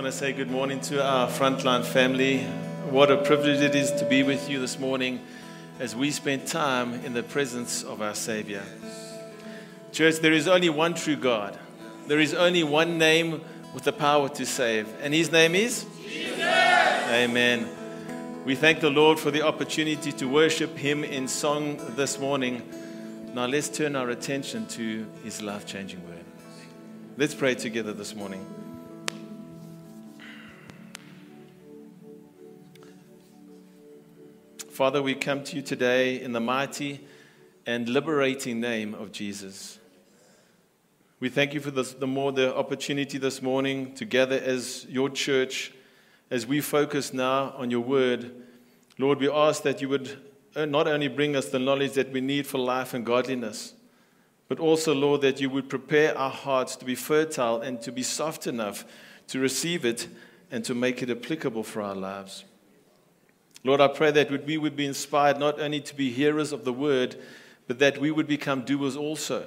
[0.00, 2.38] want to say good morning to our frontline family.
[2.88, 5.20] What a privilege it is to be with you this morning
[5.78, 8.62] as we spend time in the presence of our Savior.
[9.92, 11.58] Church, there is only one true God.
[12.06, 13.42] There is only one name
[13.74, 16.40] with the power to save, and His name is Jesus.
[16.40, 17.68] Amen.
[18.46, 22.62] We thank the Lord for the opportunity to worship Him in song this morning.
[23.34, 26.24] Now let's turn our attention to His life changing word.
[27.18, 28.46] Let's pray together this morning.
[34.80, 37.00] Father, we come to you today in the mighty
[37.66, 39.78] and liberating name of Jesus.
[41.20, 45.10] We thank you for this, the more the opportunity this morning to gather as your
[45.10, 45.74] church
[46.30, 48.32] as we focus now on your word.
[48.96, 50.16] Lord, we ask that you would
[50.56, 53.74] uh, not only bring us the knowledge that we need for life and godliness,
[54.48, 58.02] but also, Lord, that you would prepare our hearts to be fertile and to be
[58.02, 58.86] soft enough
[59.26, 60.08] to receive it
[60.50, 62.44] and to make it applicable for our lives.
[63.62, 66.72] Lord, I pray that we would be inspired not only to be hearers of the
[66.72, 67.16] word,
[67.66, 69.46] but that we would become doers also,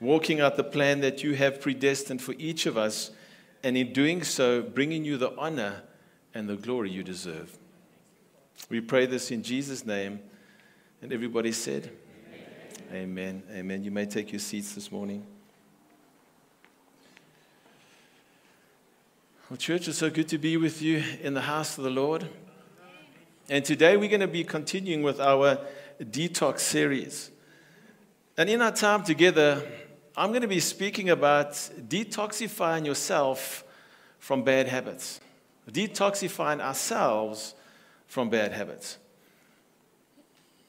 [0.00, 3.10] walking out the plan that you have predestined for each of us,
[3.62, 5.82] and in doing so, bringing you the honor
[6.34, 7.56] and the glory you deserve.
[8.68, 10.20] We pray this in Jesus' name.
[11.00, 11.90] And everybody said,
[12.90, 13.02] Amen.
[13.02, 13.42] Amen.
[13.52, 13.84] Amen.
[13.84, 15.24] You may take your seats this morning.
[19.48, 22.28] Well, church, it's so good to be with you in the house of the Lord.
[23.50, 25.58] And today we're going to be continuing with our
[25.98, 27.30] detox series.
[28.36, 29.66] And in our time together,
[30.14, 33.64] I'm going to be speaking about detoxifying yourself
[34.18, 35.20] from bad habits,
[35.70, 37.54] detoxifying ourselves
[38.06, 38.98] from bad habits.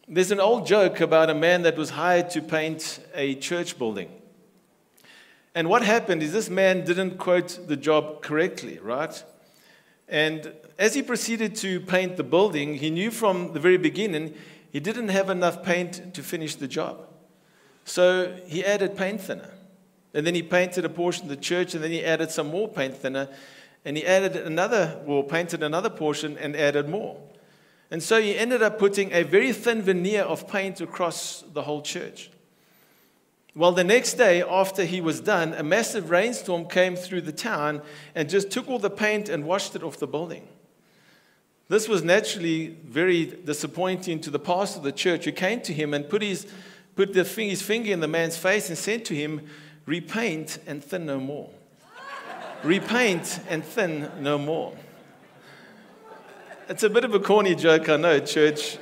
[0.08, 4.10] There's an old joke about a man that was hired to paint a church building.
[5.54, 9.22] And what happened is this man didn't quote the job correctly, right?
[10.10, 14.34] And as he proceeded to paint the building, he knew from the very beginning
[14.72, 17.08] he didn't have enough paint to finish the job.
[17.86, 19.54] So he added paint thinner.
[20.14, 22.68] And then he painted a portion of the church, and then he added some more
[22.68, 23.30] paint thinner.
[23.86, 27.20] And he added another, well, painted another portion and added more.
[27.92, 31.82] And so he ended up putting a very thin veneer of paint across the whole
[31.82, 32.32] church.
[33.56, 37.82] Well, the next day after he was done, a massive rainstorm came through the town
[38.14, 40.48] and just took all the paint and washed it off the building.
[41.68, 45.94] This was naturally very disappointing to the pastor of the church who came to him
[45.94, 46.48] and put his,
[46.96, 49.42] put the, his finger in the man's face and said to him,
[49.86, 51.50] Repaint and thin no more.
[52.64, 54.76] Repaint and thin no more.
[56.68, 58.78] It's a bit of a corny joke, I know, church.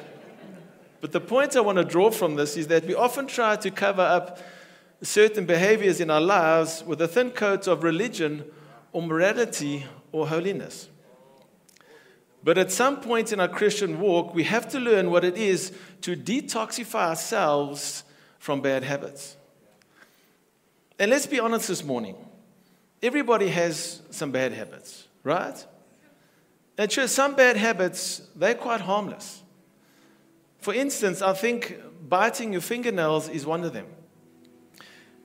[1.00, 3.72] But the point I want to draw from this is that we often try to
[3.72, 4.40] cover up
[5.02, 8.46] certain behaviors in our lives with a thin coat of religion
[8.92, 10.90] or morality or holiness.
[12.44, 15.74] But at some point in our Christian walk, we have to learn what it is
[16.02, 18.04] to detoxify ourselves
[18.40, 19.36] from bad habits.
[21.00, 22.16] And let's be honest this morning
[23.02, 25.66] everybody has some bad habits, right?
[26.78, 29.42] And sure, some bad habits, they're quite harmless.
[30.60, 31.78] For instance, I think
[32.08, 33.88] biting your fingernails is one of them.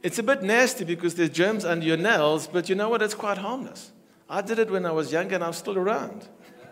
[0.02, 3.02] It's a bit nasty because there's germs under your nails, but you know what?
[3.02, 3.92] It's quite harmless.
[4.28, 6.26] I did it when I was younger and I'm still around.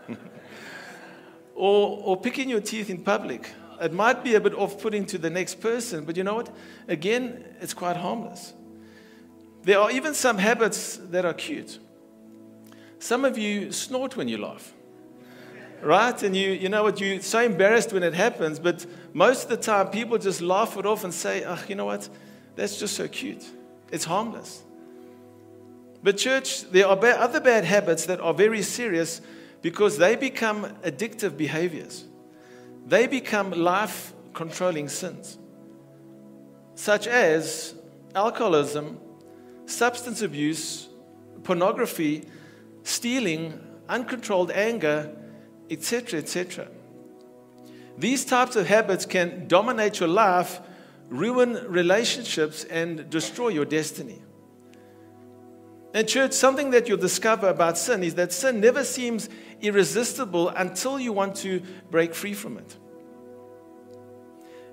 [1.55, 3.49] or, or picking your teeth in public.
[3.79, 6.53] It might be a bit off putting to the next person, but you know what?
[6.87, 8.53] Again, it's quite harmless.
[9.63, 11.79] There are even some habits that are cute.
[12.99, 14.73] Some of you snort when you laugh,
[15.81, 16.21] right?
[16.21, 16.99] And you, you know what?
[16.99, 20.85] You're so embarrassed when it happens, but most of the time people just laugh it
[20.85, 22.09] off and say, oh, you know what?
[22.61, 23.43] That's just so cute.
[23.91, 24.61] It's harmless.
[26.03, 29.19] But, church, there are other bad habits that are very serious
[29.63, 32.05] because they become addictive behaviors.
[32.85, 35.39] They become life controlling sins,
[36.75, 37.73] such as
[38.13, 38.99] alcoholism,
[39.65, 40.87] substance abuse,
[41.41, 42.25] pornography,
[42.83, 43.59] stealing,
[43.89, 45.11] uncontrolled anger,
[45.71, 46.67] etc., etc.
[47.97, 50.61] These types of habits can dominate your life,
[51.11, 54.21] ruin relationships, and destroy your destiny.
[55.93, 59.27] And, church, something that you'll discover about sin is that sin never seems
[59.59, 61.61] irresistible until you want to
[61.91, 62.77] break free from it.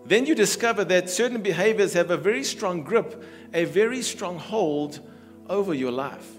[0.05, 5.00] Then you discover that certain behaviors have a very strong grip, a very strong hold
[5.49, 6.31] over your life.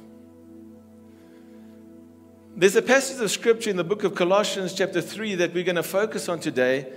[2.55, 5.75] There's a passage of scripture in the book of Colossians, chapter 3, that we're going
[5.75, 6.91] to focus on today.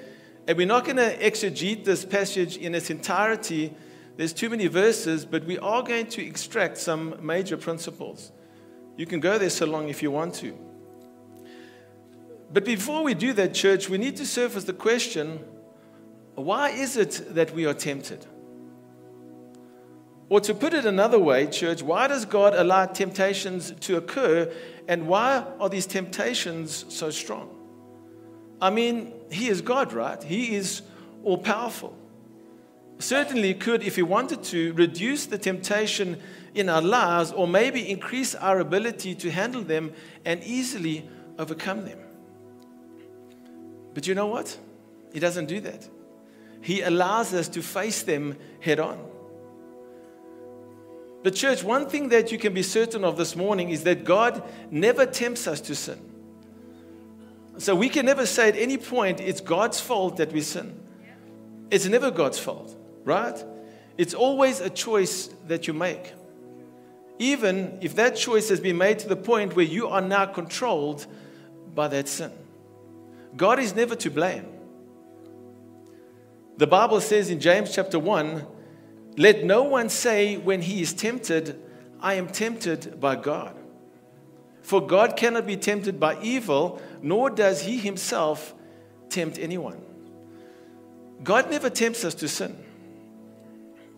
[0.47, 3.75] And we're not going to exegete this passage in its entirety.
[4.17, 8.33] There's too many verses, but we are going to extract some major principles
[8.97, 10.57] You can go there so long if you want to.
[12.53, 15.41] But before we do that, church, we need to surface the question
[16.35, 18.27] why is it that we are tempted?
[20.29, 24.51] Or to put it another way, church, why does God allow temptations to occur
[24.89, 27.51] and why are these temptations so strong?
[28.63, 30.23] I mean, He is God, right?
[30.23, 30.83] He is
[31.25, 31.95] all powerful.
[33.01, 36.23] Certainly could, if He wanted to, reduce the temptation
[36.55, 39.93] in our lives or maybe increase our ability to handle them
[40.25, 41.09] and easily
[41.41, 41.99] overcome them.
[43.95, 44.57] But you know what?
[45.13, 45.89] He doesn't do that.
[46.61, 49.05] He allows us to face them head on.
[51.25, 54.45] But, church, one thing that you can be certain of this morning is that God
[54.71, 56.12] never tempts us to sin.
[57.59, 60.79] So we can never say at any point it's God's fault that we sin.
[61.71, 63.43] It's never God's fault, right?
[63.97, 66.13] It's always a choice that you make.
[67.19, 71.07] Even if that choice has been made to the point where you are now controlled
[71.75, 72.33] by that sin.
[73.37, 74.47] God is never to blame.
[76.57, 78.47] The Bible says in James chapter 1
[79.17, 81.61] let no one say when he is tempted,
[82.01, 83.55] I am tempted by God.
[84.63, 88.55] For God cannot be tempted by evil, nor does he himself
[89.09, 89.81] tempt anyone.
[91.23, 92.57] God never tempts us to sin.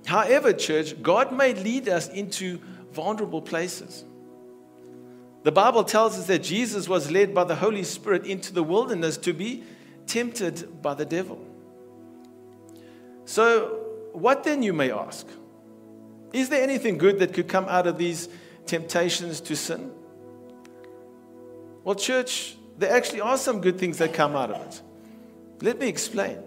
[0.07, 2.59] However, church, God may lead us into
[2.93, 4.05] vulnerable places.
[5.43, 9.17] The Bible tells us that Jesus was led by the Holy Spirit into the wilderness
[9.19, 9.63] to be
[10.07, 11.43] tempted by the devil.
[13.25, 13.81] So,
[14.13, 15.27] what then, you may ask?
[16.33, 18.29] Is there anything good that could come out of these
[18.67, 19.91] temptations to sin?
[21.85, 24.83] Well, church, there actually are some good things that come out of it.
[25.63, 26.39] Let me explain.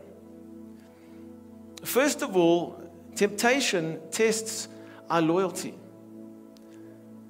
[1.83, 2.81] First of all,
[3.15, 4.67] temptation tests
[5.09, 5.73] our loyalty.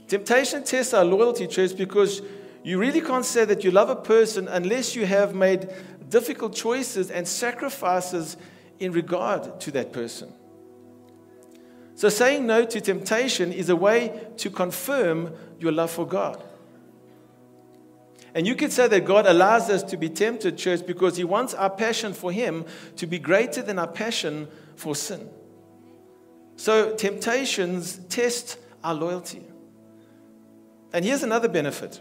[0.07, 2.21] Temptation tests our loyalty, church, because
[2.63, 5.69] you really can't say that you love a person unless you have made
[6.09, 8.37] difficult choices and sacrifices
[8.79, 10.31] in regard to that person.
[11.95, 16.43] So, saying no to temptation is a way to confirm your love for God.
[18.37, 21.55] And you could say that God allows us to be tempted, church, because He wants
[21.55, 22.65] our passion for Him
[22.97, 25.27] to be greater than our passion for sin.
[26.55, 29.41] So, temptations test our loyalty.
[30.93, 31.99] And here's another benefit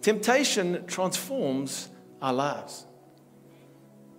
[0.00, 1.88] temptation transforms
[2.22, 2.86] our lives.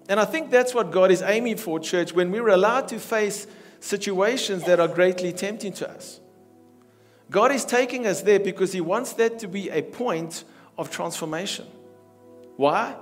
[0.09, 3.47] And I think that's what God is aiming for, church, when we're allowed to face
[3.79, 6.19] situations that are greatly tempting to us.
[7.31, 10.43] God is taking us there because He wants that to be a point
[10.77, 11.65] of transformation.
[12.57, 12.95] Why?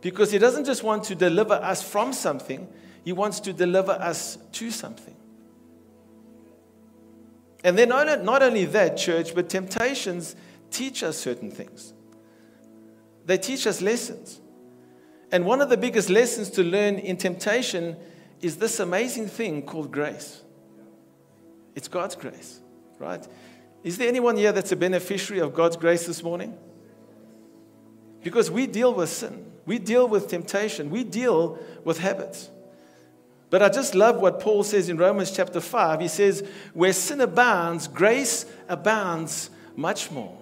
[0.00, 2.68] Because He doesn't just want to deliver us from something,
[3.04, 5.16] He wants to deliver us to something.
[7.64, 10.36] And then not, only that, church, but temptations
[10.70, 11.92] teach us certain things.
[13.26, 14.40] They teach us lessons.
[15.32, 17.96] And one of the biggest lessons to learn in temptation
[18.40, 20.42] is this amazing thing called grace.
[21.74, 22.60] It's God's grace,
[22.98, 23.26] right?
[23.82, 26.56] Is there anyone here that's a beneficiary of God's grace this morning?
[28.28, 32.50] Because we deal with sin, we deal with temptation, we deal with habits.
[33.48, 36.02] But I just love what Paul says in Romans chapter 5.
[36.02, 40.36] He says, Where sin abounds, grace abounds much more.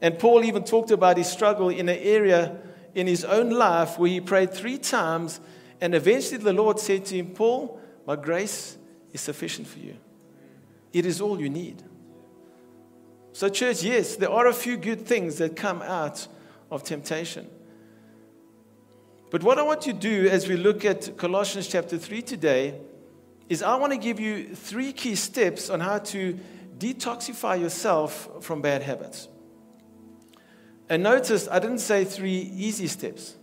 [0.00, 2.56] And Paul even talked about his struggle in an area
[2.94, 5.40] in his own life where he prayed three times,
[5.80, 8.78] and eventually the Lord said to him, Paul, my grace
[9.12, 9.96] is sufficient for you.
[10.92, 11.82] It is all you need.
[13.38, 16.26] So, church, yes, there are a few good things that come out
[16.72, 17.48] of temptation.
[19.30, 22.80] But what I want to do as we look at Colossians chapter 3 today
[23.48, 26.36] is I want to give you three key steps on how to
[26.78, 29.28] detoxify yourself from bad habits.
[30.88, 33.36] And notice I didn't say three easy steps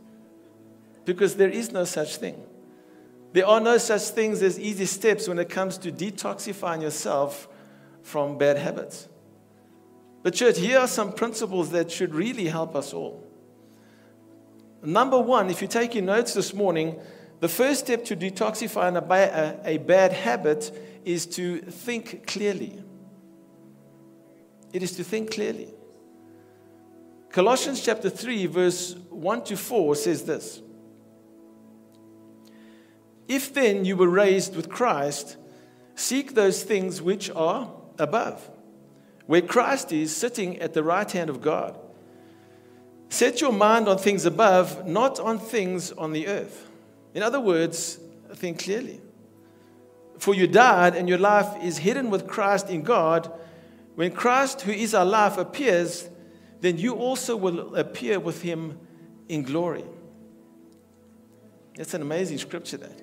[1.05, 2.43] because there is no such thing.
[3.31, 7.47] There are no such things as easy steps when it comes to detoxifying yourself
[8.01, 9.07] from bad habits.
[10.25, 13.23] But, church, here are some principles that should really help us all.
[14.81, 16.99] Number one, if you take your notes this morning,
[17.41, 19.13] the first step to detoxifying a,
[19.67, 22.81] a, a bad habit is to think clearly.
[24.73, 25.71] It is to think clearly.
[27.29, 30.59] Colossians chapter 3, verse 1 to 4 says this
[33.27, 35.37] If then you were raised with Christ,
[35.93, 38.49] seek those things which are above,
[39.27, 41.77] where Christ is sitting at the right hand of God.
[43.09, 46.69] Set your mind on things above, not on things on the earth.
[47.13, 47.99] In other words,
[48.35, 49.01] think clearly.
[50.17, 53.31] For you died, and your life is hidden with Christ in God.
[53.95, 56.09] when Christ, who is our life, appears,
[56.61, 58.77] then you also will appear with him
[59.29, 59.85] in glory.
[61.75, 63.01] That's an amazing scripture, that.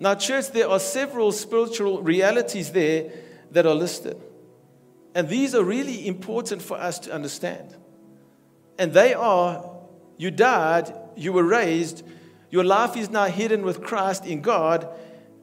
[0.00, 3.10] Now, church, there are several spiritual realities there
[3.50, 4.20] that are listed.
[5.16, 7.74] And these are really important for us to understand.
[8.78, 9.76] And they are
[10.18, 12.02] you died, you were raised,
[12.50, 14.86] your life is now hidden with Christ in God,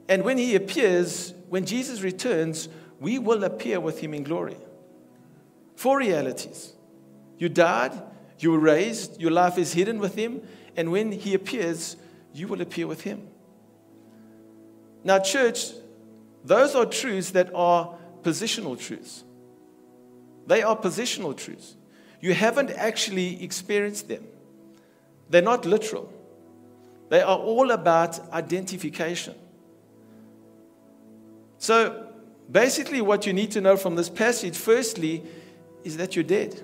[0.08, 2.68] and when He appears, when Jesus returns,
[3.00, 4.56] we will appear with Him in glory.
[5.74, 6.72] Four realities
[7.36, 8.00] you died,
[8.38, 10.40] you were raised, your life is hidden with Him,
[10.76, 11.96] and when He appears,
[12.32, 13.26] you will appear with Him.
[15.02, 15.72] Now, church,
[16.44, 19.23] those are truths that are positional truths.
[20.46, 21.76] They are positional truths.
[22.20, 24.24] You haven't actually experienced them,
[25.30, 26.12] they're not literal.
[27.10, 29.34] They are all about identification.
[31.58, 32.08] So,
[32.50, 35.22] basically, what you need to know from this passage, firstly,
[35.84, 36.60] is that you're dead.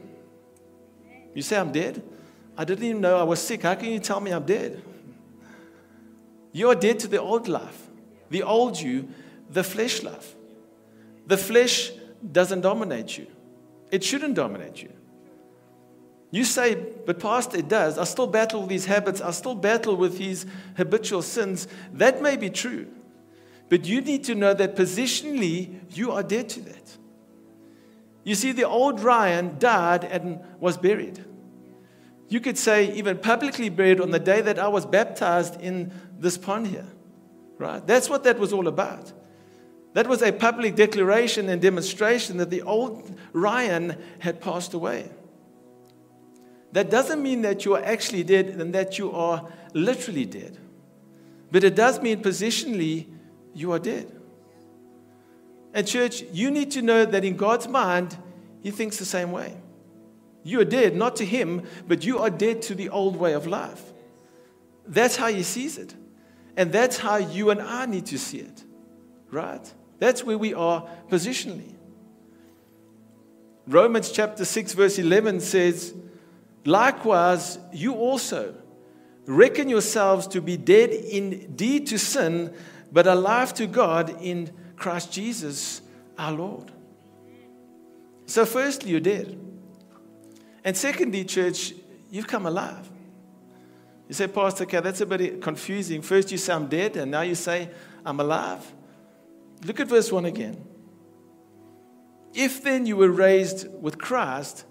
[1.34, 2.02] You say, I'm dead?
[2.56, 3.62] I didn't even know I was sick.
[3.62, 4.82] How can you tell me I'm dead?
[6.52, 7.86] You are dead to the old life,
[8.28, 9.08] the old you,
[9.50, 10.34] the flesh life.
[11.26, 11.92] The flesh
[12.32, 13.26] doesn't dominate you,
[13.90, 14.92] it shouldn't dominate you.
[16.30, 17.98] You say, but Pastor, it does.
[17.98, 19.20] I still battle with these habits.
[19.20, 21.66] I still battle with these habitual sins.
[21.92, 22.86] That may be true.
[23.68, 26.96] But you need to know that positionally, you are dead to that.
[28.22, 31.24] You see, the old Ryan died and was buried.
[32.28, 36.38] You could say, even publicly buried on the day that I was baptized in this
[36.38, 36.86] pond here.
[37.58, 37.84] Right?
[37.84, 39.12] That's what that was all about.
[39.92, 45.10] That was a public declaration and demonstration that the old Ryan had passed away.
[46.72, 50.56] That doesn't mean that you are actually dead and that you are literally dead.
[51.50, 53.06] But it does mean positionally
[53.54, 54.16] you are dead.
[55.74, 58.16] And, church, you need to know that in God's mind,
[58.62, 59.56] He thinks the same way.
[60.42, 63.46] You are dead, not to Him, but you are dead to the old way of
[63.46, 63.92] life.
[64.86, 65.94] That's how He sees it.
[66.56, 68.64] And that's how you and I need to see it.
[69.30, 69.72] Right?
[70.00, 71.74] That's where we are positionally.
[73.68, 75.94] Romans chapter 6, verse 11 says,
[76.64, 78.54] Likewise, you also
[79.26, 82.52] reckon yourselves to be dead indeed to sin,
[82.90, 85.82] but alive to God in Christ Jesus
[86.18, 86.72] our Lord.
[88.26, 89.38] So, firstly, you're dead.
[90.64, 91.74] And secondly, church,
[92.10, 92.88] you've come alive.
[94.08, 96.02] You say, Pastor, okay, that's a bit confusing.
[96.02, 97.70] First, you say, I'm dead, and now you say,
[98.04, 98.72] I'm alive.
[99.64, 100.64] Look at verse 1 again.
[102.32, 104.64] If then you were raised with Christ,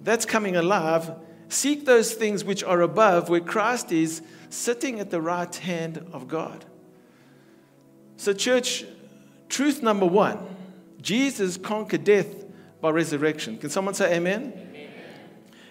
[0.00, 1.12] that's coming alive.
[1.48, 6.28] Seek those things which are above, where Christ is sitting at the right hand of
[6.28, 6.64] God.
[8.16, 8.84] So, church,
[9.48, 10.38] truth number one
[11.00, 12.44] Jesus conquered death
[12.80, 13.58] by resurrection.
[13.58, 14.52] Can someone say amen?
[14.54, 14.90] amen?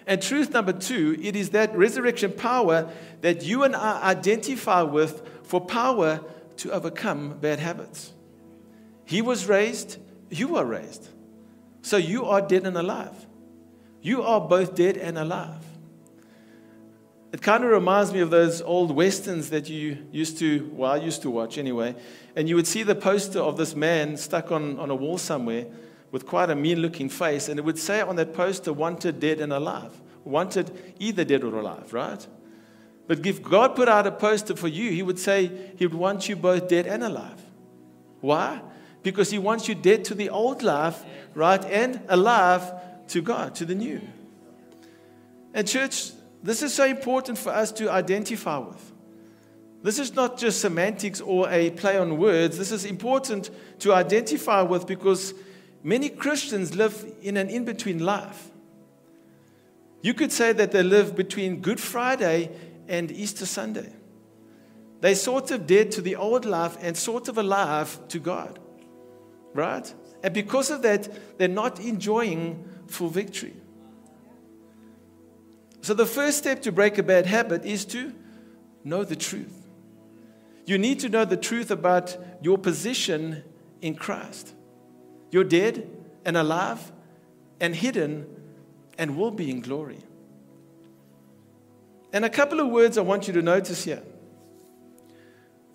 [0.06, 5.22] And truth number two, it is that resurrection power that you and I identify with
[5.44, 6.20] for power
[6.58, 8.13] to overcome bad habits.
[9.04, 9.98] He was raised,
[10.30, 11.08] you were raised.
[11.82, 13.26] So you are dead and alive.
[14.00, 15.64] You are both dead and alive.
[17.32, 20.96] It kind of reminds me of those old westerns that you used to, well, I
[20.96, 21.96] used to watch anyway.
[22.36, 25.66] And you would see the poster of this man stuck on, on a wall somewhere
[26.12, 27.48] with quite a mean looking face.
[27.48, 30.00] And it would say on that poster, wanted dead and alive.
[30.22, 32.24] Wanted either dead or alive, right?
[33.06, 36.28] But if God put out a poster for you, He would say He would want
[36.28, 37.42] you both dead and alive.
[38.20, 38.62] Why?
[39.04, 41.64] Because He wants you dead to the old life, right?
[41.64, 42.72] And alive
[43.08, 44.00] to God, to the new.
[45.52, 46.10] And, church,
[46.42, 48.92] this is so important for us to identify with.
[49.84, 52.58] This is not just semantics or a play on words.
[52.58, 55.34] This is important to identify with because
[55.82, 58.50] many Christians live in an in between life.
[60.00, 62.50] You could say that they live between Good Friday
[62.88, 63.92] and Easter Sunday.
[65.00, 68.58] They sort of dead to the old life and sort of alive to God.
[69.54, 69.92] Right?
[70.22, 73.54] And because of that, they're not enjoying full victory.
[75.80, 78.12] So, the first step to break a bad habit is to
[78.84, 79.66] know the truth.
[80.66, 83.44] You need to know the truth about your position
[83.82, 84.54] in Christ.
[85.30, 85.88] You're dead
[86.24, 86.90] and alive
[87.60, 88.26] and hidden
[88.96, 89.98] and will be in glory.
[92.12, 94.02] And a couple of words I want you to notice here.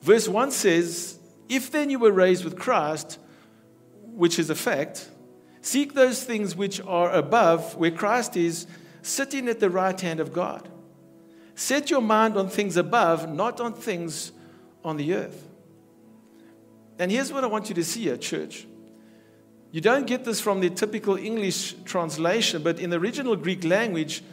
[0.02, 1.20] Verse 1 says,
[1.50, 3.20] If then you were raised with Christ,
[4.20, 5.10] which is a fact,
[5.62, 8.66] Seek those things which are above, where Christ is
[9.02, 10.70] sitting at the right hand of God.
[11.56, 14.32] Set your mind on things above, not on things
[14.84, 15.48] on the earth.
[16.98, 18.66] And here's what I want you to see at church.
[19.72, 24.24] You don't get this from the typical English translation, but in the original Greek language,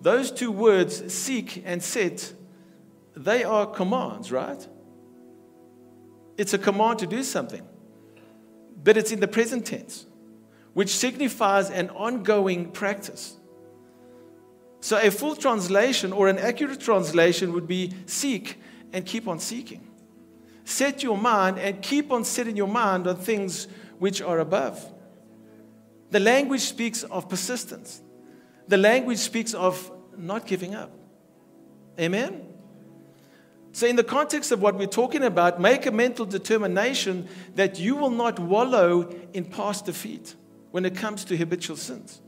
[0.00, 2.32] those two words, seek and set,
[3.14, 4.66] they are commands, right?
[6.38, 7.62] It's a command to do something,
[8.82, 10.06] but it's in the present tense,
[10.72, 13.36] which signifies an ongoing practice.
[14.80, 18.58] So, a full translation or an accurate translation would be seek
[18.92, 19.86] and keep on seeking.
[20.64, 23.68] Set your mind and keep on setting your mind on things
[23.98, 24.90] which are above.
[26.10, 28.00] The language speaks of persistence,
[28.68, 30.90] the language speaks of not giving up.
[31.98, 32.49] Amen?
[33.72, 37.94] So, in the context of what we're talking about, make a mental determination that you
[37.94, 40.34] will not wallow in past defeat
[40.72, 42.20] when it comes to habitual sins.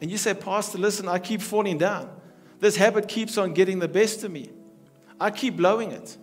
[0.00, 2.08] And you say, Pastor, listen, I keep falling down.
[2.60, 4.50] This habit keeps on getting the best of me.
[5.20, 6.16] I keep blowing it.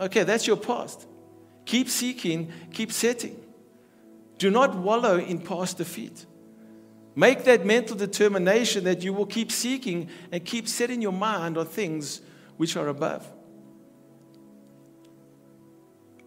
[0.00, 1.06] Okay, that's your past.
[1.66, 3.38] Keep seeking, keep setting.
[4.38, 6.24] Do not wallow in past defeat.
[7.14, 11.66] Make that mental determination that you will keep seeking and keep setting your mind on
[11.66, 12.20] things
[12.58, 13.26] which are above.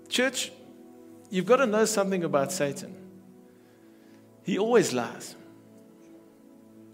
[0.10, 0.52] Church,
[1.30, 2.96] you've got to know something about Satan.
[4.44, 5.36] He always lies.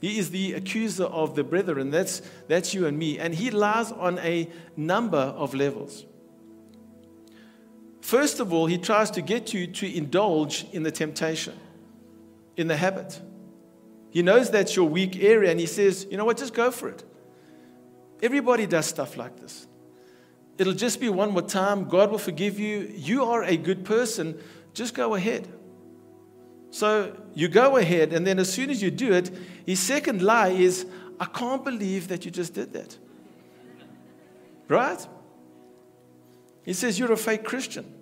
[0.02, 1.90] He is the accuser of the brethren.
[1.90, 3.18] That's, that's you and me.
[3.18, 6.06] And he lies on a number of levels.
[8.02, 11.56] First of all, he tries to get you to indulge in the temptation,
[12.56, 13.20] in the habit.
[14.12, 16.90] He knows that's your weak area and he says, you know what, just go for
[16.90, 17.04] it.
[18.22, 19.68] Everybody does stuff like this.
[20.58, 21.88] It'll just be one more time.
[21.88, 22.92] God will forgive you.
[22.96, 24.40] You are a good person.
[24.74, 25.48] Just go ahead.
[26.72, 29.32] So you go ahead, and then as soon as you do it,
[29.66, 30.86] his second lie is,
[31.20, 32.98] I can't believe that you just did that.
[34.68, 35.08] Right?
[36.64, 37.94] He says, You're a fake Christian.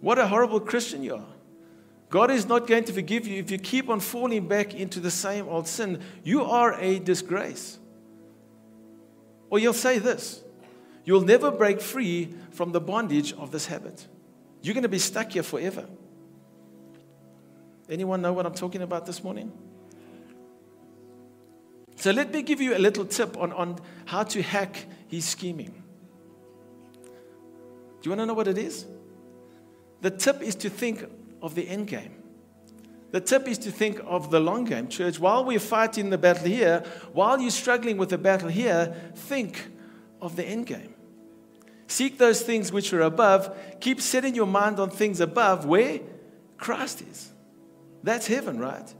[0.00, 1.26] What a horrible Christian you are.
[2.08, 5.10] God is not going to forgive you if you keep on falling back into the
[5.10, 6.00] same old sin.
[6.22, 7.78] You are a disgrace.
[9.56, 10.42] Or you'll say this
[11.06, 14.06] you'll never break free from the bondage of this habit.
[14.60, 15.86] You're going to be stuck here forever.
[17.88, 19.50] Anyone know what I'm talking about this morning?
[21.94, 25.82] So let me give you a little tip on, on how to hack his scheming.
[28.02, 28.84] Do you want to know what it is?
[30.02, 31.02] The tip is to think
[31.40, 32.14] of the end game.
[33.12, 35.18] The tip is to think of the long game, church.
[35.18, 39.68] While we're fighting the battle here, while you're struggling with the battle here, think
[40.20, 40.94] of the end game.
[41.86, 43.56] Seek those things which are above.
[43.80, 46.00] Keep setting your mind on things above where
[46.56, 47.32] Christ is.
[48.02, 48.92] That's heaven, right?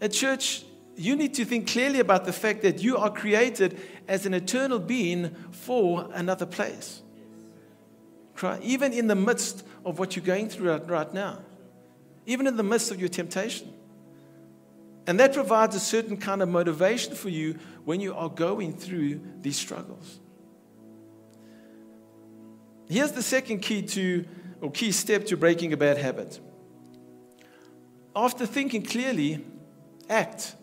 [0.00, 0.64] At church,
[0.96, 4.78] you need to think clearly about the fact that you are created as an eternal
[4.78, 7.02] being for another place.
[8.60, 11.38] Even in the midst of what you're going through right now,
[12.26, 13.72] even in the midst of your temptation.
[15.06, 19.20] And that provides a certain kind of motivation for you when you are going through
[19.40, 20.20] these struggles.
[22.88, 24.24] Here's the second key to,
[24.60, 26.38] or key step to breaking a bad habit
[28.14, 29.44] after thinking clearly,
[30.08, 30.54] act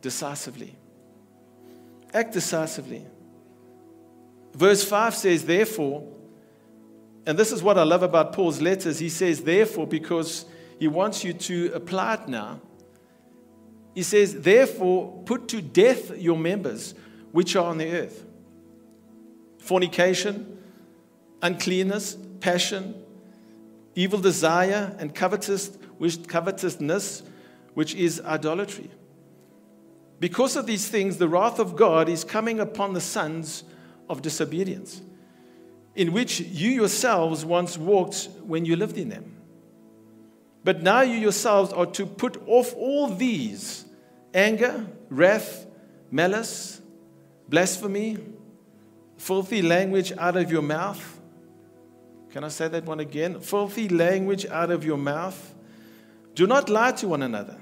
[0.00, 0.76] decisively.
[2.12, 3.06] Act decisively.
[4.54, 6.06] Verse 5 says, Therefore,
[7.24, 8.98] and this is what I love about Paul's letters.
[8.98, 10.44] He says, Therefore, because
[10.82, 12.60] he wants you to apply it now.
[13.94, 16.96] He says, Therefore, put to death your members
[17.30, 18.26] which are on the earth
[19.58, 20.58] fornication,
[21.40, 23.00] uncleanness, passion,
[23.94, 27.22] evil desire, and covetousness,
[27.74, 28.90] which is idolatry.
[30.18, 33.62] Because of these things, the wrath of God is coming upon the sons
[34.08, 35.00] of disobedience,
[35.94, 39.41] in which you yourselves once walked when you lived in them.
[40.64, 43.84] But now you yourselves are to put off all these
[44.32, 45.66] anger, wrath,
[46.10, 46.80] malice,
[47.48, 48.18] blasphemy,
[49.16, 51.20] filthy language out of your mouth.
[52.30, 53.40] Can I say that one again?
[53.40, 55.54] Filthy language out of your mouth.
[56.34, 57.60] Do not lie to one another.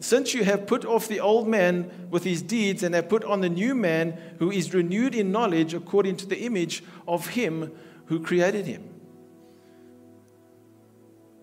[0.00, 3.40] Since you have put off the old man with his deeds and have put on
[3.40, 7.72] the new man who is renewed in knowledge according to the image of him
[8.06, 8.93] who created him.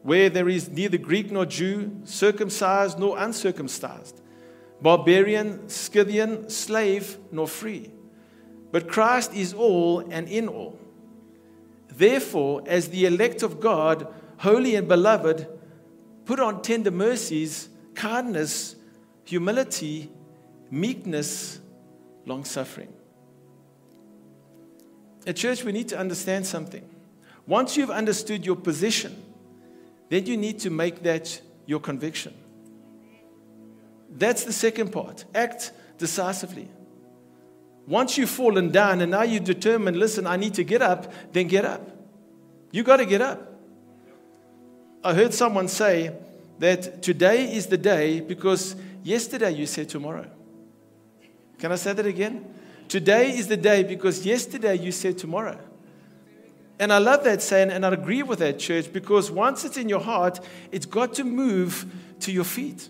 [0.04, 4.20] Where there is neither Greek nor Jew, circumcised nor uncircumcised,
[4.82, 7.92] barbarian, Scythian, slave nor free,
[8.72, 10.80] but Christ is all and in all.
[11.88, 15.48] Therefore, as the elect of God, holy and beloved,
[16.26, 18.76] Put on tender mercies, kindness,
[19.26, 20.10] humility,
[20.70, 21.60] meekness,
[22.26, 22.94] long suffering.
[25.26, 26.88] At church, we need to understand something.
[27.46, 29.22] Once you've understood your position,
[30.12, 32.34] then you need to make that your conviction.
[34.10, 35.24] That's the second part.
[35.34, 36.68] Act decisively.
[37.88, 41.48] Once you've fallen down and now you're determined, listen, I need to get up, then
[41.48, 41.90] get up.
[42.72, 43.54] You got to get up.
[45.02, 46.14] I heard someone say
[46.60, 50.30] that today is the day because yesterday you said tomorrow.
[51.58, 52.54] Can I say that again?
[52.90, 55.71] Today is the day because yesterday you said tomorrow.
[56.82, 59.88] And I love that saying, and I agree with that, church, because once it's in
[59.88, 60.40] your heart,
[60.72, 61.86] it's got to move
[62.22, 62.90] to your feet.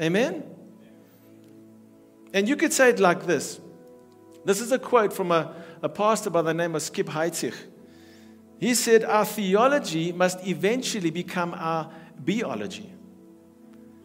[0.00, 0.44] Amen?
[2.32, 3.60] And you could say it like this.
[4.46, 7.54] This is a quote from a, a pastor by the name of Skip Heitzig.
[8.58, 12.90] He said, Our theology must eventually become our biology.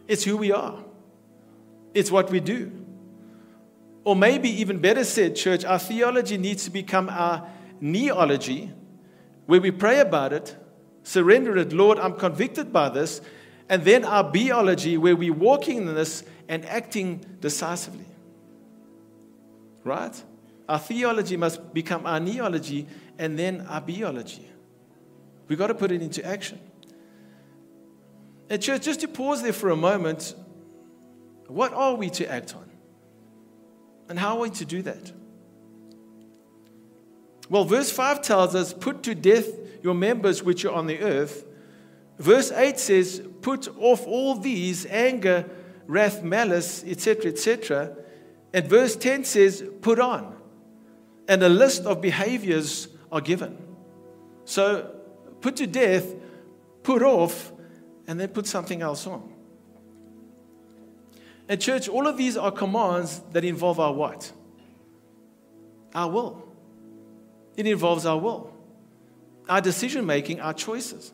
[0.06, 0.84] It's who we are,
[1.94, 2.70] it's what we do.
[4.04, 7.48] Or maybe even better said, church, our theology needs to become our
[7.82, 8.72] kneeology,
[9.46, 10.56] where we pray about it,
[11.02, 13.20] surrender it, Lord, I'm convicted by this,
[13.68, 18.06] and then our biology, where we're walking in this and acting decisively.
[19.84, 20.22] Right?
[20.68, 22.86] Our theology must become our kneeology
[23.18, 24.48] and then our biology.
[25.48, 26.58] We've got to put it into action.
[28.48, 30.34] And, church, just to pause there for a moment,
[31.48, 32.70] what are we to act on?
[34.08, 35.12] And how are we to do that?
[37.50, 39.48] Well, verse 5 tells us, Put to death
[39.82, 41.44] your members which are on the earth.
[42.18, 45.48] Verse 8 says, Put off all these anger,
[45.86, 47.96] wrath, malice, etc., etc.
[48.52, 50.36] And verse 10 says, Put on.
[51.28, 53.58] And a list of behaviors are given.
[54.44, 54.94] So,
[55.40, 56.14] put to death,
[56.82, 57.52] put off,
[58.06, 59.32] and then put something else on.
[61.48, 64.32] And, church, all of these are commands that involve our what?
[65.94, 66.43] Our will.
[67.56, 68.52] It involves our will,
[69.48, 71.12] our decision making, our choices.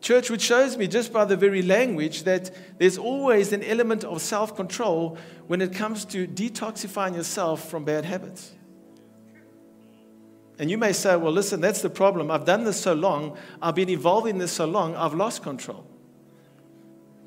[0.00, 4.22] Church, which shows me just by the very language that there's always an element of
[4.22, 5.18] self control
[5.48, 8.52] when it comes to detoxifying yourself from bad habits.
[10.58, 12.30] And you may say, well, listen, that's the problem.
[12.30, 15.84] I've done this so long, I've been involved in this so long, I've lost control.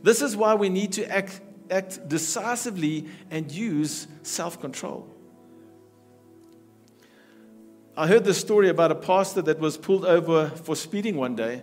[0.03, 5.07] This is why we need to act, act decisively and use self control.
[7.97, 11.61] I heard this story about a pastor that was pulled over for speeding one day.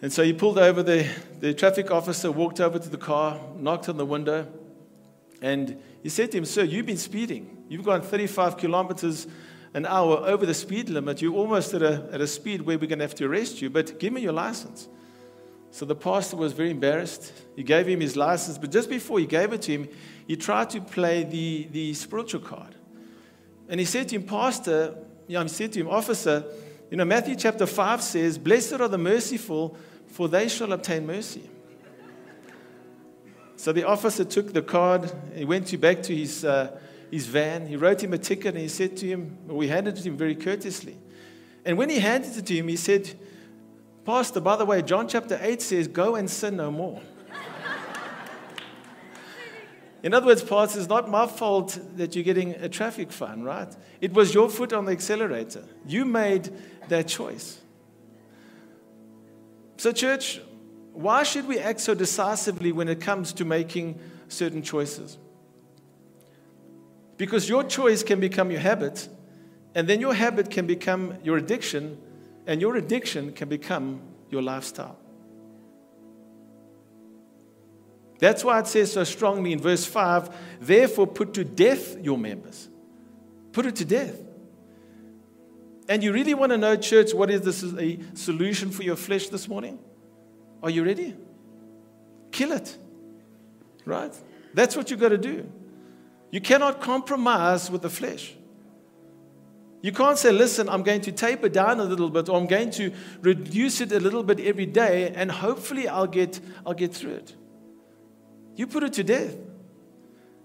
[0.00, 1.06] And so he pulled over, the,
[1.38, 4.46] the traffic officer walked over to the car, knocked on the window,
[5.42, 7.64] and he said to him, Sir, you've been speeding.
[7.68, 9.26] You've gone 35 kilometers
[9.74, 11.20] an hour over the speed limit.
[11.20, 13.68] You're almost at a, at a speed where we're going to have to arrest you,
[13.68, 14.88] but give me your license.
[15.72, 17.34] So the pastor was very embarrassed.
[17.54, 19.88] He gave him his license, but just before he gave it to him,
[20.26, 22.74] he tried to play the, the spiritual card.
[23.68, 24.96] And he said to him, Pastor,
[25.28, 26.44] know, he said to him, Officer,
[26.90, 29.76] you know, Matthew chapter 5 says, Blessed are the merciful,
[30.06, 31.50] for they shall obtain mercy.
[33.56, 36.78] So the officer took the card, he went to back to his, uh,
[37.10, 40.02] his van, he wrote him a ticket, and he said to him, we handed it
[40.02, 40.96] to him very courteously.
[41.64, 43.12] And when he handed it to him, he said,
[44.04, 47.00] Pastor, by the way, John chapter 8 says, Go and sin no more.
[50.06, 53.66] In other words, Pastor, it's not my fault that you're getting a traffic fine, right?
[54.00, 55.64] It was your foot on the accelerator.
[55.84, 56.48] You made
[56.86, 57.58] that choice.
[59.78, 60.40] So, church,
[60.92, 65.18] why should we act so decisively when it comes to making certain choices?
[67.16, 69.08] Because your choice can become your habit,
[69.74, 71.98] and then your habit can become your addiction,
[72.46, 75.00] and your addiction can become your lifestyle.
[78.18, 82.68] That's why it says so strongly in verse 5 therefore put to death your members.
[83.52, 84.18] Put it to death.
[85.88, 89.28] And you really want to know, church, what is this a solution for your flesh
[89.28, 89.78] this morning?
[90.62, 91.14] Are you ready?
[92.32, 92.76] Kill it.
[93.84, 94.12] Right?
[94.52, 95.50] That's what you've got to do.
[96.30, 98.34] You cannot compromise with the flesh.
[99.80, 102.70] You can't say, listen, I'm going to taper down a little bit, or I'm going
[102.72, 107.12] to reduce it a little bit every day, and hopefully I'll get, I'll get through
[107.12, 107.36] it.
[108.56, 109.36] You put it to death.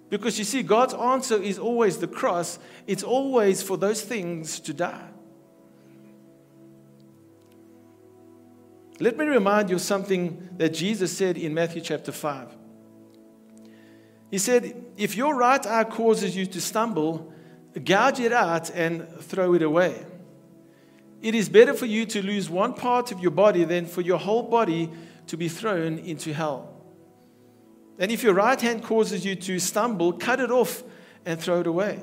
[0.09, 4.73] Because you see, God's answer is always the cross, it's always for those things to
[4.73, 5.07] die.
[8.99, 12.55] Let me remind you of something that Jesus said in Matthew chapter 5.
[14.29, 17.33] He said, If your right eye causes you to stumble,
[17.83, 20.05] gouge it out and throw it away.
[21.21, 24.19] It is better for you to lose one part of your body than for your
[24.19, 24.91] whole body
[25.27, 26.70] to be thrown into hell.
[28.01, 30.83] And if your right hand causes you to stumble, cut it off
[31.23, 31.99] and throw it away.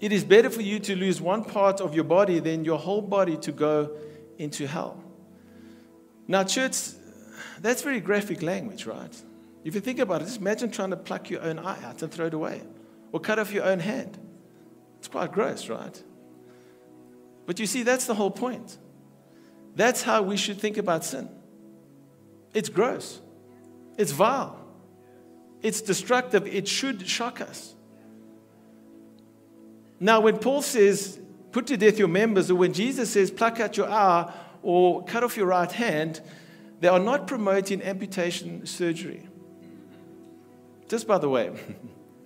[0.00, 3.00] It is better for you to lose one part of your body than your whole
[3.00, 3.96] body to go
[4.36, 5.00] into hell.
[6.26, 6.76] Now, church,
[7.60, 9.22] that's very graphic language, right?
[9.62, 12.12] If you think about it, just imagine trying to pluck your own eye out and
[12.12, 12.62] throw it away,
[13.12, 14.18] or cut off your own hand.
[14.98, 16.02] It's quite gross, right?
[17.46, 18.76] But you see, that's the whole point.
[19.76, 21.28] That's how we should think about sin.
[22.52, 23.20] It's gross,
[23.96, 24.65] it's vile,
[25.62, 27.74] it's destructive, it should shock us.
[29.98, 31.18] Now, when Paul says,
[31.52, 35.24] put to death your members, or when Jesus says, pluck out your eye or cut
[35.24, 36.20] off your right hand,
[36.80, 39.26] they are not promoting amputation surgery.
[40.88, 41.50] Just by the way,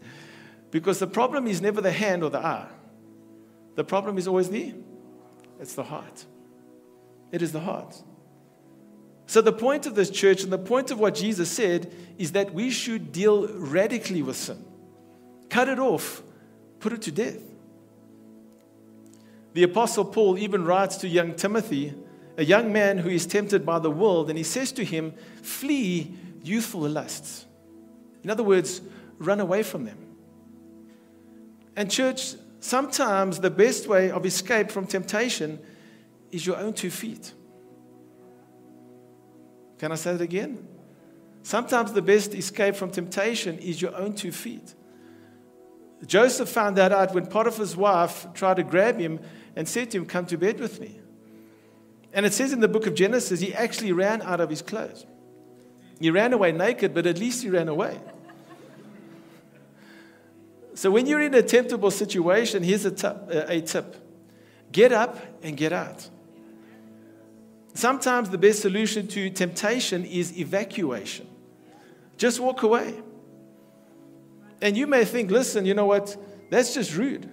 [0.70, 2.68] because the problem is never the hand or the eye.
[3.76, 4.74] The problem is always the
[5.60, 6.24] it's the heart.
[7.32, 8.02] It is the heart.
[9.30, 12.52] So the point of this church and the point of what Jesus said is that
[12.52, 14.58] we should deal radically with sin.
[15.48, 16.24] Cut it off,
[16.80, 17.38] put it to death.
[19.52, 21.94] The apostle Paul even writes to young Timothy
[22.38, 26.12] a young man who is tempted by the world, and he says to him, Flee
[26.42, 27.46] youthful lusts.
[28.24, 28.80] In other words,
[29.20, 29.98] run away from them.
[31.76, 35.60] And, church, sometimes the best way of escape from temptation
[36.32, 37.32] is your own two feet.
[39.80, 40.68] Can I say that again?
[41.42, 44.74] Sometimes the best escape from temptation is your own two feet.
[46.04, 49.20] Joseph found that out when Potiphar's wife tried to grab him
[49.56, 51.00] and said to him, Come to bed with me.
[52.12, 55.06] And it says in the book of Genesis, he actually ran out of his clothes.
[55.98, 57.98] He ran away naked, but at least he ran away.
[60.74, 63.96] So when you're in a temptable situation, here's a tip
[64.72, 66.10] get up and get out.
[67.74, 71.26] Sometimes the best solution to temptation is evacuation.
[72.16, 72.94] Just walk away.
[74.60, 76.16] And you may think, listen, you know what?
[76.50, 77.28] That's just rude.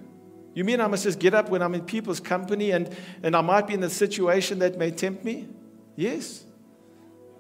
[0.54, 3.41] You mean I must just get up when I'm in people's company and, and I
[3.41, 5.47] might be in a situation that may tempt me?
[5.95, 6.45] Yes.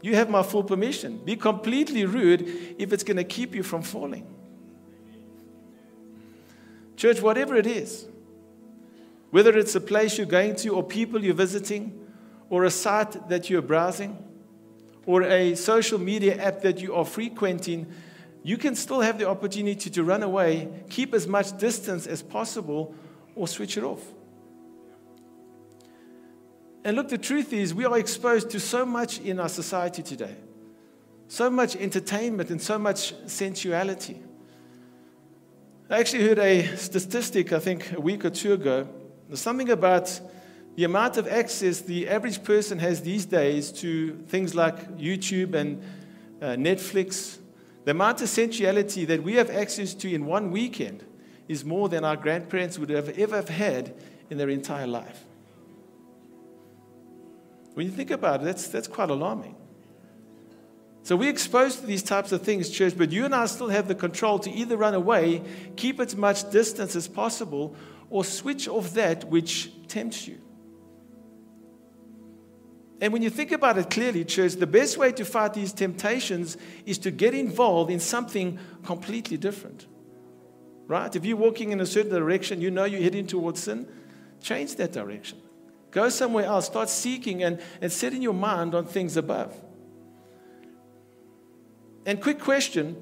[0.01, 1.17] You have my full permission.
[1.23, 4.27] Be completely rude if it's going to keep you from falling.
[6.95, 8.05] Church, whatever it is,
[9.31, 12.06] whether it's a place you're going to, or people you're visiting,
[12.49, 14.17] or a site that you're browsing,
[15.05, 17.87] or a social media app that you are frequenting,
[18.43, 22.95] you can still have the opportunity to run away, keep as much distance as possible
[23.35, 24.03] or switch it off.
[26.83, 30.35] And look, the truth is, we are exposed to so much in our society today
[31.27, 34.21] so much entertainment and so much sensuality.
[35.89, 38.87] I actually heard a statistic, I think, a week or two ago.
[39.27, 40.19] There's something about
[40.77, 45.81] the amount of access the average person has these days to things like YouTube and
[46.39, 47.39] uh, Netflix,
[47.83, 51.03] the amount of sensuality that we have access to in one weekend
[51.47, 53.95] is more than our grandparents would have ever have had
[54.29, 55.25] in their entire life.
[57.73, 59.55] When you think about it, that's, that's quite alarming.
[61.01, 63.87] So we're exposed to these types of things, church, but you and I still have
[63.87, 65.41] the control to either run away,
[65.75, 67.75] keep as much distance as possible,
[68.11, 70.37] or switch off that which tempts you.
[72.99, 76.57] And when you think about it clearly, church, the best way to fight these temptations
[76.85, 79.85] is to get involved in something completely different
[80.87, 81.13] right?
[81.15, 83.87] If you're walking in a certain direction, you know you're heading towards sin,
[84.41, 85.39] change that direction.
[85.91, 86.65] Go somewhere else.
[86.65, 89.55] Start seeking and, and setting your mind on things above.
[92.05, 93.01] And quick question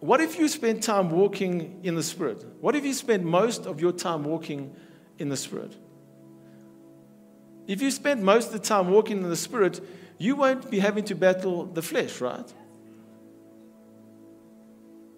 [0.00, 2.44] What if you spend time walking in the Spirit?
[2.60, 4.74] What if you spend most of your time walking
[5.18, 5.76] in the Spirit?
[7.66, 9.80] If you spend most of the time walking in the Spirit,
[10.18, 12.52] you won't be having to battle the flesh, right?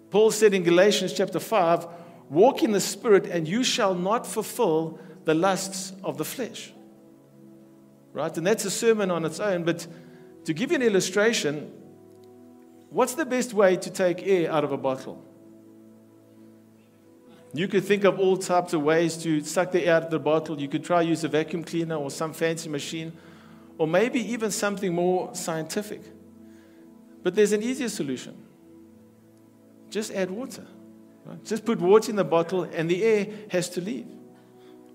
[0.09, 1.87] Paul said in Galatians chapter 5
[2.29, 6.73] walk in the Spirit, and you shall not fulfill the lusts of the flesh.
[8.13, 8.35] Right?
[8.37, 9.63] And that's a sermon on its own.
[9.63, 9.85] But
[10.45, 11.71] to give you an illustration,
[12.89, 15.23] what's the best way to take air out of a bottle?
[17.55, 20.19] You could think of all types of ways to suck the air out of the
[20.19, 20.59] bottle.
[20.59, 23.13] You could try use a vacuum cleaner or some fancy machine,
[23.77, 26.01] or maybe even something more scientific.
[27.23, 28.35] But there's an easier solution.
[29.89, 30.67] Just add water.
[31.23, 31.43] Right?
[31.45, 34.07] Just put water in the bottle and the air has to leave.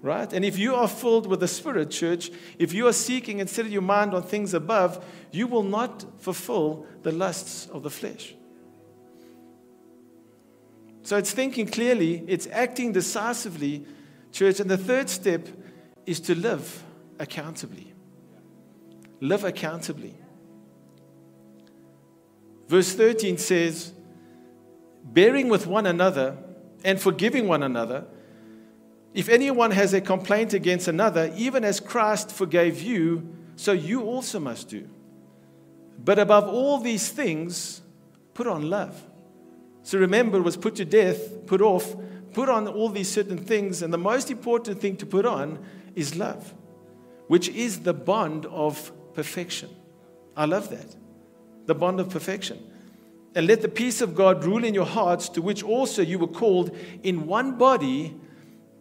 [0.02, 0.32] Right?
[0.32, 3.72] And if you are filled with the Spirit, church, if you are seeking and setting
[3.72, 8.34] your mind on things above, you will not fulfill the lusts of the flesh.
[11.02, 13.86] So it's thinking clearly, it's acting decisively,
[14.32, 14.60] church.
[14.60, 15.48] And the third step
[16.06, 16.82] is to live
[17.18, 17.92] accountably.
[19.20, 20.14] Live accountably.
[22.68, 23.92] Verse 13 says,
[25.02, 26.36] bearing with one another
[26.84, 28.04] and forgiving one another.
[29.12, 34.38] If anyone has a complaint against another, even as Christ forgave you, so you also
[34.38, 34.88] must do.
[36.02, 37.82] But above all these things,
[38.34, 39.02] put on love.
[39.82, 41.96] So remember, was put to death, put off,
[42.32, 43.82] put on all these certain things.
[43.82, 45.58] And the most important thing to put on
[45.94, 46.54] is love,
[47.28, 49.70] which is the bond of perfection.
[50.36, 50.96] I love that.
[51.66, 52.62] The bond of perfection.
[53.34, 56.26] And let the peace of God rule in your hearts, to which also you were
[56.26, 58.16] called in one body,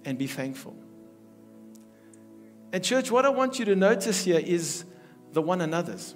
[0.06, 0.76] and be thankful.
[2.72, 4.86] And, church, what I want you to notice here is
[5.34, 6.16] the one another's.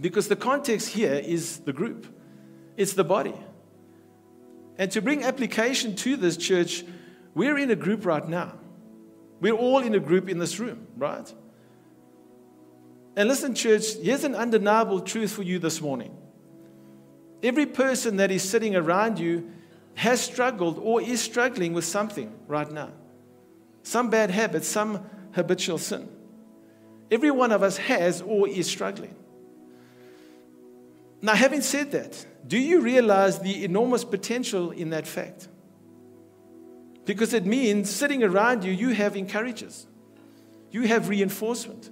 [0.00, 2.06] Because the context here is the group,
[2.80, 3.34] it's the body.
[4.78, 6.82] And to bring application to this church,
[7.34, 8.54] we're in a group right now.
[9.38, 11.30] We're all in a group in this room, right?
[13.16, 16.16] And listen, church, here's an undeniable truth for you this morning.
[17.42, 19.50] Every person that is sitting around you
[19.94, 22.92] has struggled or is struggling with something right now
[23.82, 26.08] some bad habit, some habitual sin.
[27.10, 29.14] Every one of us has or is struggling.
[31.22, 35.48] Now, having said that, do you realize the enormous potential in that fact?
[37.04, 39.86] Because it means sitting around you, you have encouragers,
[40.70, 41.90] you have reinforcement,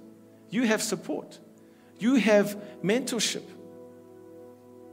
[0.49, 1.39] you have support,
[1.99, 3.43] you have mentorship,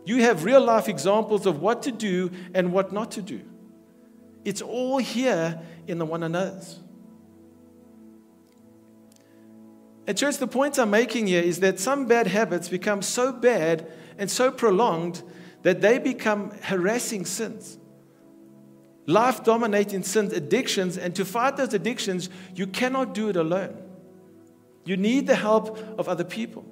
[0.05, 3.41] you have real life examples of what to do and what not to do.
[4.45, 6.79] It's all here in the one another's.
[10.07, 13.91] And, church, the point I'm making here is that some bad habits become so bad
[14.19, 15.23] and so prolonged
[15.67, 17.77] that they become harassing sins.
[19.07, 23.77] Life dominating sins, addictions, and to fight those addictions, you cannot do it alone.
[24.85, 26.65] You need the help of other people.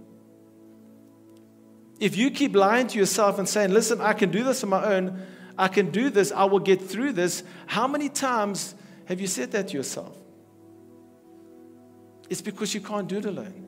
[1.98, 4.84] If you keep lying to yourself and saying, Listen, I can do this on my
[4.84, 5.20] own,
[5.58, 8.76] I can do this, I will get through this, how many times
[9.06, 10.16] have you said that to yourself?
[12.30, 13.66] It's because you can't do it alone.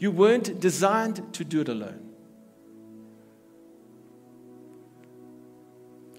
[0.00, 2.07] You weren't designed to do it alone.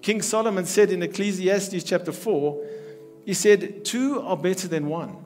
[0.02, 2.66] King Solomon said in Ecclesiastes chapter 4,
[3.26, 5.16] he said, Two are better than one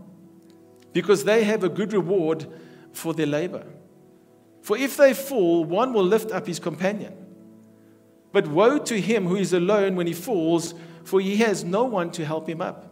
[0.92, 2.46] because they have a good reward
[2.92, 3.64] for their labor.
[4.62, 7.14] For if they fall, one will lift up his companion.
[8.32, 12.10] But woe to him who is alone when he falls, for he has no one
[12.12, 12.90] to help him up.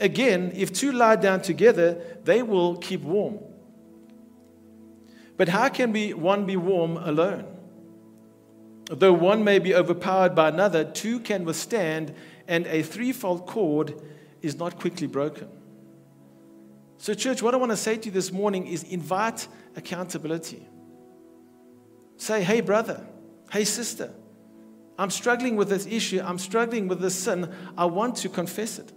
[0.00, 3.38] Again, if two lie down together, they will keep warm.
[5.36, 7.51] But how can one be warm alone?
[8.86, 12.14] Though one may be overpowered by another, two can withstand,
[12.48, 14.00] and a threefold cord
[14.42, 15.48] is not quickly broken.
[16.98, 20.66] So, church, what I want to say to you this morning is invite accountability.
[22.16, 23.04] Say, hey, brother,
[23.50, 24.12] hey, sister,
[24.98, 28.92] I'm struggling with this issue, I'm struggling with this sin, I want to confess it.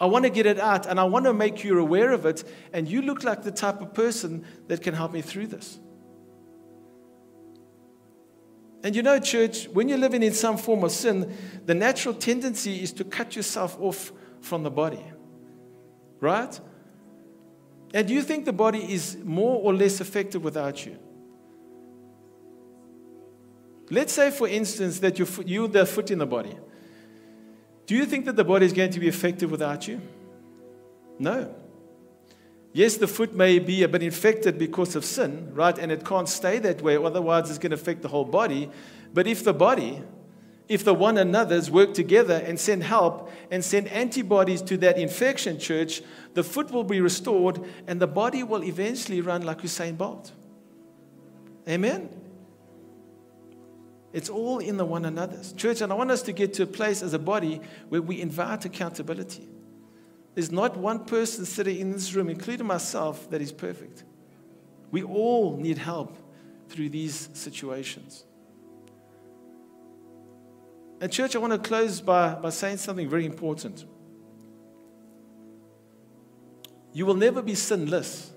[0.00, 2.44] I want to get it out and I want to make you aware of it.
[2.72, 5.78] And you look like the type of person that can help me through this.
[8.82, 11.36] And you know, church, when you're living in some form of sin,
[11.66, 15.04] the natural tendency is to cut yourself off from the body.
[16.20, 16.60] Right?
[17.92, 20.98] And do you think the body is more or less effective without you?
[23.90, 26.56] Let's say, for instance, that you're, you're the foot in the body.
[27.86, 30.00] Do you think that the body is going to be effective without you?
[31.18, 31.54] No.
[32.72, 35.76] Yes, the foot may be a bit infected because of sin, right?
[35.78, 38.70] And it can't stay that way, otherwise, it's going to affect the whole body.
[39.12, 40.02] But if the body,
[40.68, 45.58] if the one another's work together and send help and send antibodies to that infection,
[45.58, 46.02] church,
[46.34, 50.32] the foot will be restored and the body will eventually run like Usain Bolt.
[51.66, 52.10] Amen?
[54.12, 55.52] It's all in the one another's.
[55.52, 58.20] Church, and I want us to get to a place as a body where we
[58.20, 59.48] invite accountability.
[60.38, 64.04] There's not one person sitting in this room, including myself, that is perfect.
[64.92, 66.16] We all need help
[66.68, 68.22] through these situations.
[71.00, 73.84] And, church, I want to close by, by saying something very important.
[76.92, 78.30] You will never be sinless,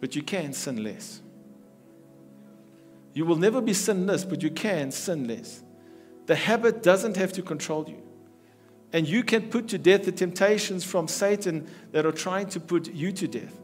[0.00, 1.22] but you can sin less.
[3.14, 5.62] You will never be sinless, but you can sin less.
[6.26, 8.02] The habit doesn't have to control you.
[8.92, 12.92] And you can put to death the temptations from Satan that are trying to put
[12.92, 13.58] you to death.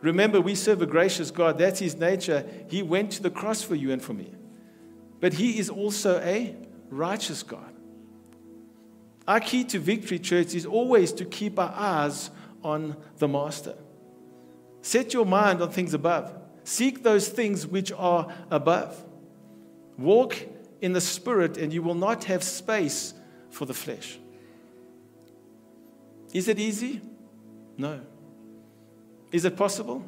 [0.00, 1.58] Remember, we serve a gracious God.
[1.58, 2.44] That's his nature.
[2.68, 4.32] He went to the cross for you and for me.
[5.20, 6.56] But he is also a
[6.88, 7.72] righteous God.
[9.28, 12.30] Our key to victory, church, is always to keep our eyes
[12.64, 13.76] on the Master.
[14.80, 16.34] Set your mind on things above.
[16.64, 19.04] Seek those things which are above.
[19.96, 20.36] Walk
[20.80, 23.14] in the Spirit, and you will not have space
[23.52, 24.18] for the flesh.
[26.32, 27.00] Is it easy?
[27.76, 28.00] No.
[29.30, 30.04] Is it possible?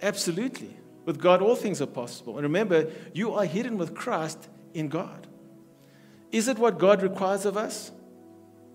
[0.00, 0.76] Absolutely.
[1.04, 2.38] With God, all things are possible.
[2.38, 5.26] And remember, you are hidden with Christ in God.
[6.30, 7.90] Is it what God requires of us?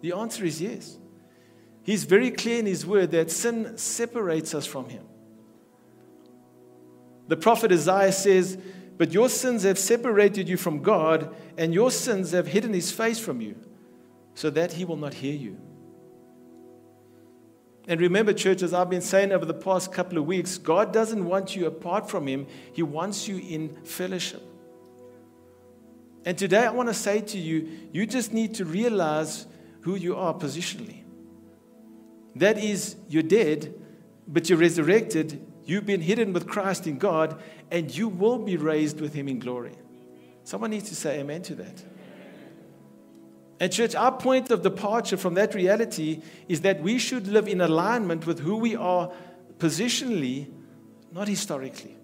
[0.01, 0.97] The answer is yes.
[1.83, 5.03] He's very clear in His word that sin separates us from Him.
[7.27, 8.57] The prophet Isaiah says,
[8.97, 13.19] But your sins have separated you from God, and your sins have hidden His face
[13.19, 13.55] from you,
[14.37, 15.57] so that He will not hear you.
[17.87, 21.25] And remember, church, as I've been saying over the past couple of weeks, God doesn't
[21.25, 24.43] want you apart from Him, He wants you in fellowship.
[26.23, 29.47] And today I want to say to you, you just need to realize
[29.81, 31.01] who you are positionally.
[32.35, 33.73] That is, you're dead,
[34.27, 35.43] but you're resurrected.
[35.65, 39.39] You've been hidden with Christ in God, and you will be raised with Him in
[39.39, 39.73] glory.
[40.43, 41.96] Someone needs to say amen to that.
[43.59, 47.59] And, church, our point of departure from that reality is that we should live in
[47.61, 49.11] alignment with who we are
[49.57, 50.51] positionally,
[51.11, 51.97] not historically.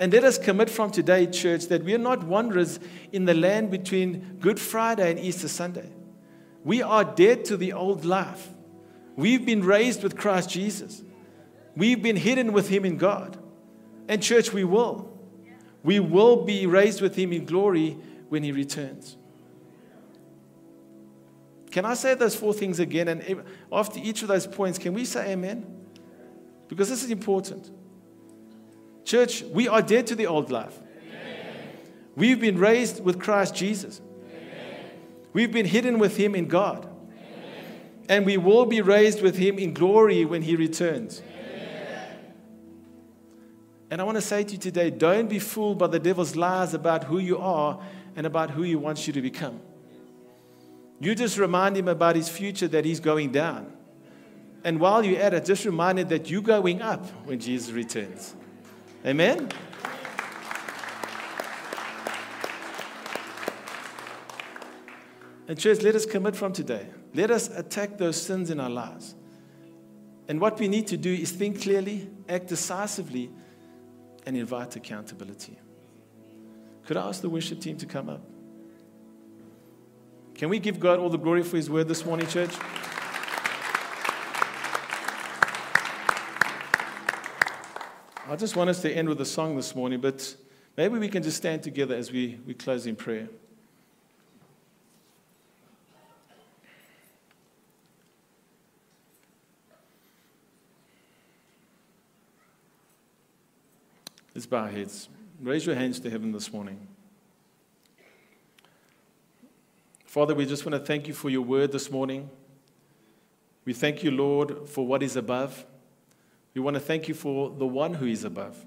[0.00, 2.80] And let us commit from today, church, that we are not wanderers
[3.12, 5.92] in the land between Good Friday and Easter Sunday.
[6.64, 8.48] We are dead to the old life.
[9.14, 11.02] We've been raised with Christ Jesus.
[11.76, 13.38] We've been hidden with Him in God.
[14.08, 15.16] And, church, we will.
[15.84, 17.96] We will be raised with Him in glory
[18.30, 19.16] when He returns.
[21.70, 23.08] Can I say those four things again?
[23.08, 25.64] And after each of those points, can we say amen?
[26.68, 27.70] Because this is important.
[29.04, 30.78] Church, we are dead to the old life.
[30.78, 31.46] Amen.
[32.16, 34.00] We've been raised with Christ Jesus.
[34.32, 34.90] Amen.
[35.32, 36.84] We've been hidden with him in God.
[36.84, 37.80] Amen.
[38.08, 41.22] And we will be raised with him in glory when he returns.
[43.90, 46.74] And I want to say to you today don't be fooled by the devil's lies
[46.74, 47.80] about who you are
[48.14, 49.60] and about who he wants you to become.
[51.00, 53.72] You just remind him about his future that he's going down.
[54.62, 58.34] And while you're at it, just remind him that you're going up when Jesus returns.
[59.06, 59.48] Amen?
[65.48, 66.86] And, church, let us commit from today.
[67.14, 69.14] Let us attack those sins in our lives.
[70.28, 73.30] And what we need to do is think clearly, act decisively,
[74.26, 75.58] and invite accountability.
[76.86, 78.22] Could I ask the worship team to come up?
[80.40, 82.54] Can we give God all the glory for His word this morning, church?
[88.26, 90.34] I just want us to end with a song this morning, but
[90.78, 93.28] maybe we can just stand together as we, we close in prayer.
[104.34, 105.10] Let's bow our heads.
[105.42, 106.88] Raise your hands to heaven this morning.
[110.10, 112.28] Father, we just want to thank you for your word this morning.
[113.64, 115.64] We thank you, Lord, for what is above.
[116.52, 118.66] We want to thank you for the one who is above,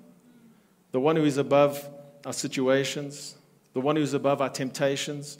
[0.94, 1.90] the one who is above
[2.26, 3.36] our situations,
[3.74, 5.38] the one who is above our temptations,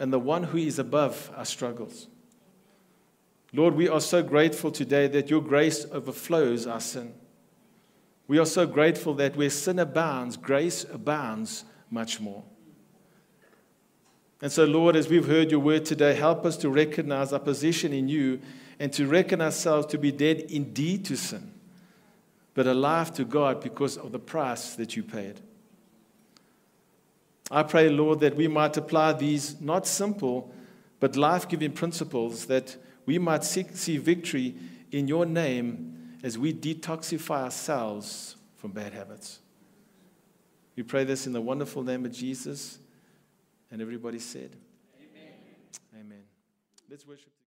[0.00, 2.08] and the one who is above our struggles.
[3.52, 7.14] Lord, we are so grateful today that your grace overflows our sin.
[8.26, 12.42] We are so grateful that where sin abounds, grace abounds much more.
[14.40, 17.92] And so, Lord, as we've heard your word today, help us to recognize our position
[17.92, 18.40] in you
[18.78, 21.52] and to reckon ourselves to be dead indeed to sin,
[22.54, 25.40] but alive to God because of the price that you paid.
[27.50, 30.52] I pray, Lord, that we might apply these not simple
[31.00, 32.76] but life giving principles that
[33.06, 34.54] we might see victory
[34.90, 39.38] in your name as we detoxify ourselves from bad habits.
[40.76, 42.78] We pray this in the wonderful name of Jesus.
[43.70, 44.56] And everybody said,
[44.96, 45.34] Amen.
[45.94, 46.22] Amen.
[46.90, 47.32] Let's worship.